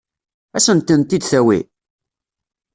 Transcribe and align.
Ad 0.57 0.61
sent-tent-id-tawi? 0.65 1.59